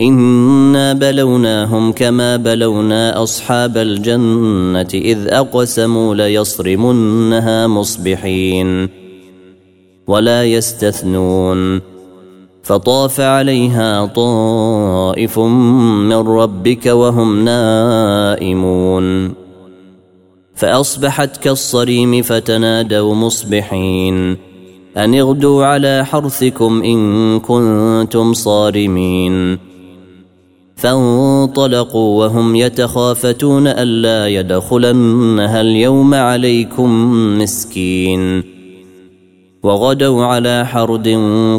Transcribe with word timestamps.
إنا 0.00 0.92
بلوناهم 0.92 1.92
كما 1.92 2.36
بلونا 2.36 3.22
أصحاب 3.22 3.76
الجنة 3.76 4.88
إذ 4.94 5.28
أقسموا 5.28 6.14
ليصرمنها 6.14 7.66
مصبحين 7.66 8.88
ولا 10.06 10.44
يستثنون 10.44 11.80
فطاف 12.62 13.20
عليها 13.20 14.06
طائف 14.06 15.38
من 15.38 16.12
ربك 16.12 16.86
وهم 16.86 17.44
نائمون 17.44 19.34
فأصبحت 20.54 21.36
كالصريم 21.36 22.22
فتنادوا 22.22 23.14
مصبحين 23.14 24.36
أن 24.96 25.14
اغدوا 25.14 25.64
على 25.64 26.04
حرثكم 26.04 26.82
إن 26.82 27.40
كنتم 27.40 28.32
صارمين 28.32 29.71
فانطلقوا 30.76 32.24
وهم 32.24 32.56
يتخافتون 32.56 33.66
ألا 33.66 34.28
يدخلنها 34.28 35.60
اليوم 35.60 36.14
عليكم 36.14 37.12
مسكين 37.38 38.42
وغدوا 39.62 40.24
على 40.24 40.66
حرد 40.66 41.08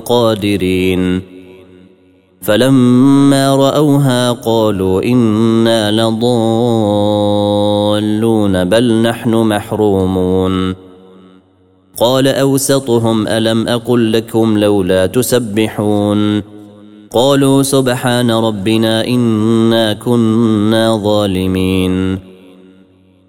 قادرين 0.05 1.21
فلما 2.41 3.55
رأوها 3.55 4.31
قالوا 4.31 5.03
إنا 5.03 5.91
لضالون 5.91 6.23
بل 8.65 9.01
نحن 9.01 9.35
محرومون 9.35 10.75
قال 11.97 12.27
أوسطهم 12.27 13.27
ألم 13.27 13.67
أقل 13.67 14.11
لكم 14.11 14.57
لولا 14.57 15.05
تسبحون 15.05 16.52
قالوا 17.13 17.63
سبحان 17.63 18.31
ربنا 18.31 19.07
إنا 19.07 19.93
كنا 19.93 20.97
ظالمين. 21.03 22.19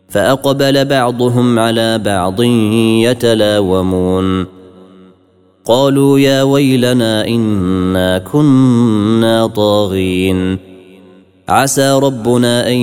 فأقبل 0.08 0.84
بعضهم 0.84 1.58
على 1.58 1.98
بعض 1.98 2.42
يتلاومون. 3.02 4.46
قالوا 5.64 6.18
يا 6.18 6.42
ويلنا 6.42 7.28
إنا 7.28 8.18
كنا 8.18 9.46
طاغين. 9.46 10.58
عسى 11.48 11.92
ربنا 11.92 12.68
أن 12.68 12.76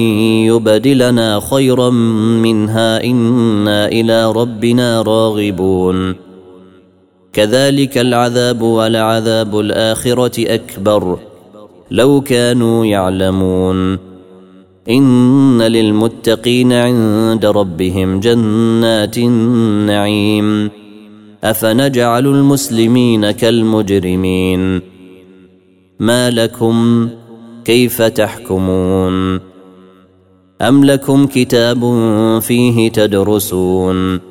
يبدلنا 0.50 1.40
خيرا 1.52 1.90
منها 1.90 3.04
إنا 3.04 3.88
إلى 3.88 4.32
ربنا 4.32 5.02
راغبون. 5.02 6.31
كذلك 7.34 7.98
العذاب 7.98 8.62
ولعذاب 8.62 9.60
الآخرة 9.60 10.54
أكبر. 10.54 11.20
لو 11.92 12.22
كانوا 12.22 12.86
يعلمون. 12.86 13.98
إن 14.90 15.62
للمتقين 15.62 16.74
عند 16.74 17.46
ربهم 17.46 18.20
جنات 18.20 19.18
النعيم. 19.18 20.70
أفنجعل 21.44 22.28
المسلمين 22.28 23.32
كالمجرمين. 23.32 24.82
ما 26.00 26.30
لكم 26.30 27.10
كيف 27.66 28.02
تحكمون؟ 28.02 29.40
أم 30.62 30.86
لكم 30.86 31.26
كتاب 31.26 31.80
فيه 32.42 32.92
تدرسون؟ 32.92 34.31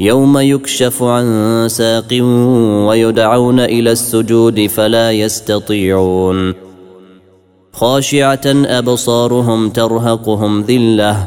يوم 0.00 0.38
يكشف 0.38 1.02
عن 1.02 1.66
ساق 1.68 2.18
ويدعون 2.88 3.60
إلى 3.60 3.92
السجود 3.92 4.66
فلا 4.66 5.12
يستطيعون. 5.12 6.54
خاشعة 7.72 8.40
أبصارهم 8.46 9.68
ترهقهم 9.68 10.60
ذلة. 10.60 11.26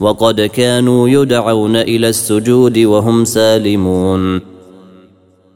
وقد 0.00 0.40
كانوا 0.40 1.08
يدعون 1.08 1.76
إلى 1.76 2.08
السجود 2.08 2.78
وهم 2.78 3.24
سالمون. 3.24 4.40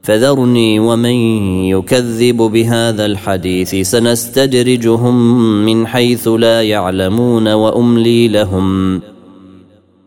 فذرني 0.03 0.81
ومن 0.81 1.17
يكذب 1.65 2.37
بهذا 2.37 3.06
الحديث. 3.06 3.75
سنستدرجهم 3.75 5.37
من 5.65 5.87
حيث 5.87 6.29
لا 6.29 6.62
يعلمون 6.62 7.49
وأملي 7.49 8.29
لهم. 8.29 9.01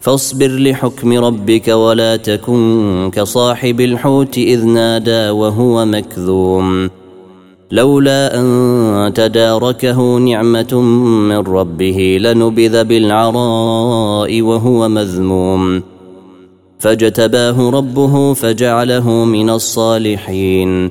فاصبر 0.00 0.48
لحكم 0.48 1.12
ربك 1.12 1.68
ولا 1.68 2.16
تكن 2.16 3.10
كصاحب 3.14 3.80
الحوت 3.80 4.38
إذ 4.38 4.66
نادى 4.66 5.30
وهو 5.30 5.84
مكذوم. 5.84 6.90
لولا 7.70 8.40
أن 8.40 9.12
تداركه 9.14 10.16
نعمة 10.16 10.80
من 11.28 11.38
ربه 11.38 12.18
لنبذ 12.20 12.84
بالعراء 12.84 14.42
وهو 14.42 14.88
مذموم. 14.88 15.82
فاجتباه 16.78 17.70
ربه 17.70 18.34
فجعله 18.34 19.10
من 19.24 19.50
الصالحين. 19.50 20.90